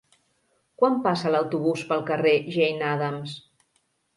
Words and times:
Quan 0.81 0.95
passa 1.07 1.33
l'autobús 1.35 1.85
pel 1.91 2.03
carrer 2.09 2.35
Jane 2.57 2.89
Addams? 2.97 3.37